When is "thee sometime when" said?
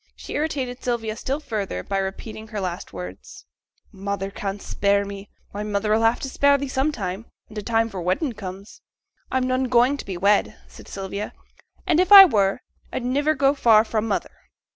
6.57-7.55